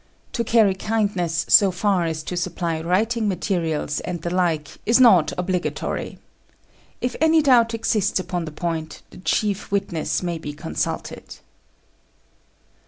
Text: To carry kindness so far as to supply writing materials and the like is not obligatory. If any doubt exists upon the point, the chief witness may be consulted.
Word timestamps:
To 0.33 0.43
carry 0.43 0.73
kindness 0.73 1.45
so 1.47 1.69
far 1.69 2.05
as 2.05 2.23
to 2.23 2.35
supply 2.35 2.81
writing 2.81 3.27
materials 3.27 3.99
and 3.99 4.19
the 4.19 4.31
like 4.33 4.79
is 4.83 4.99
not 4.99 5.31
obligatory. 5.37 6.17
If 7.01 7.15
any 7.21 7.43
doubt 7.43 7.75
exists 7.75 8.19
upon 8.19 8.45
the 8.45 8.51
point, 8.51 9.03
the 9.11 9.17
chief 9.17 9.69
witness 9.71 10.23
may 10.23 10.39
be 10.39 10.53
consulted. 10.53 11.35